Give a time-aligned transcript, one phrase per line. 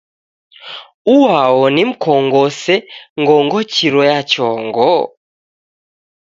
[1.15, 2.75] Uao nimkong'ose
[3.21, 4.91] ngongochiro ya chongo?